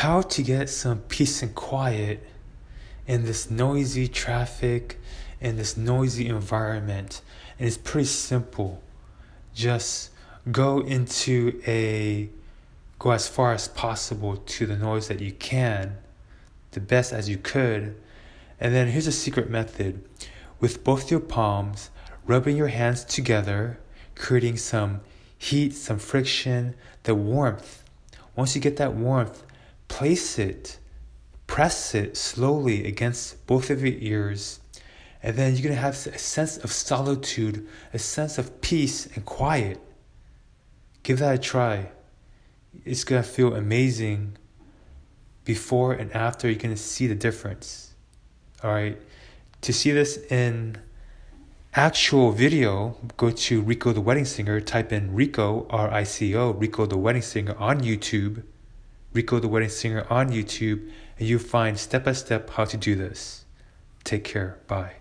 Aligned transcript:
how 0.00 0.22
to 0.22 0.42
get 0.42 0.70
some 0.70 0.98
peace 1.10 1.42
and 1.42 1.54
quiet 1.54 2.26
in 3.06 3.22
this 3.22 3.50
noisy 3.50 4.08
traffic, 4.08 4.98
in 5.42 5.58
this 5.58 5.76
noisy 5.76 6.26
environment. 6.26 7.20
And 7.58 7.68
it's 7.68 7.76
pretty 7.76 8.06
simple. 8.06 8.80
Just 9.54 10.08
go 10.50 10.80
into 10.80 11.60
a, 11.66 12.30
go 12.98 13.10
as 13.10 13.28
far 13.28 13.52
as 13.52 13.68
possible 13.68 14.38
to 14.38 14.64
the 14.64 14.74
noise 14.74 15.08
that 15.08 15.20
you 15.20 15.32
can, 15.32 15.98
the 16.70 16.80
best 16.80 17.12
as 17.12 17.28
you 17.28 17.36
could. 17.36 17.94
And 18.58 18.74
then 18.74 18.88
here's 18.88 19.06
a 19.06 19.12
secret 19.12 19.50
method 19.50 20.02
with 20.60 20.82
both 20.82 21.10
your 21.10 21.20
palms, 21.20 21.90
rubbing 22.24 22.56
your 22.56 22.68
hands 22.68 23.04
together, 23.04 23.78
creating 24.14 24.56
some 24.56 25.02
heat, 25.36 25.74
some 25.74 25.98
friction, 25.98 26.74
the 27.02 27.14
warmth. 27.14 27.84
Once 28.34 28.54
you 28.54 28.62
get 28.62 28.78
that 28.78 28.94
warmth, 28.94 29.42
place 30.00 30.38
it, 30.38 30.78
press 31.46 31.94
it 31.94 32.16
slowly 32.16 32.86
against 32.86 33.46
both 33.46 33.68
of 33.68 33.84
your 33.84 33.96
ears. 33.98 34.58
And 35.22 35.36
then 35.36 35.52
you're 35.52 35.62
going 35.62 35.74
to 35.74 35.80
have 35.80 35.92
a 36.06 36.16
sense 36.16 36.56
of 36.56 36.72
solitude, 36.72 37.68
a 37.92 37.98
sense 37.98 38.38
of 38.38 38.62
peace 38.62 39.04
and 39.14 39.26
quiet. 39.26 39.78
Give 41.02 41.18
that 41.18 41.34
a 41.34 41.38
try. 41.38 41.90
It's 42.86 43.04
going 43.04 43.22
to 43.22 43.28
feel 43.28 43.54
amazing. 43.54 44.38
Before 45.44 45.92
and 45.92 46.10
after, 46.12 46.48
you're 46.48 46.58
going 46.58 46.74
to 46.74 46.80
see 46.80 47.06
the 47.06 47.14
difference. 47.14 47.94
All 48.64 48.72
right. 48.72 48.98
To 49.60 49.70
see 49.70 49.90
this 49.90 50.16
in 50.30 50.78
actual 51.74 52.32
video, 52.32 52.96
go 53.18 53.30
to 53.30 53.60
Rico 53.60 53.92
the 53.92 54.00
Wedding 54.00 54.24
Singer, 54.24 54.62
type 54.62 54.94
in 54.94 55.14
Rico, 55.14 55.66
R 55.68 55.92
I 55.92 56.04
C 56.04 56.34
O, 56.34 56.52
Rico 56.52 56.86
the 56.86 56.96
Wedding 56.96 57.20
Singer 57.20 57.54
on 57.58 57.80
YouTube, 57.80 58.44
Rico 59.12 59.38
the 59.40 59.48
Wedding 59.48 59.68
Singer 59.68 60.06
on 60.08 60.30
YouTube, 60.30 60.90
and 61.18 61.28
you'll 61.28 61.40
find 61.40 61.78
step 61.78 62.04
by 62.04 62.12
step 62.12 62.50
how 62.50 62.64
to 62.64 62.76
do 62.76 62.94
this. 62.94 63.44
Take 64.04 64.24
care. 64.24 64.58
Bye. 64.66 64.99